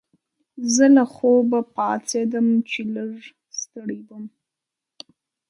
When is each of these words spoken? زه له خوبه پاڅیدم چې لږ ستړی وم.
زه 0.73 0.85
له 0.95 1.03
خوبه 1.13 1.59
پاڅیدم 1.75 2.47
چې 2.69 2.79
لږ 2.95 3.13
ستړی 3.59 3.99
وم. 4.07 4.25